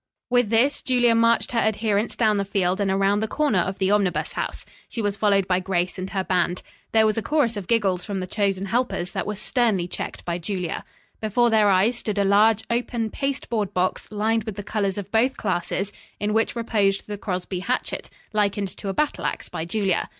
[0.31, 3.91] With this Julia marched her adherents down the field and around the corner of the
[3.91, 4.65] Omnibus House.
[4.89, 6.63] She was followed by Grace and her band.
[6.91, 10.39] There was a chorus of giggles from the chosen helpers that was sternly checked by
[10.39, 10.85] Julia.
[11.19, 15.11] Before their eyes stood a large, open paste board box lined with the colors of
[15.11, 20.09] both classes, in which reposed the Crosby hatchet, likened to a battle ax by Julia.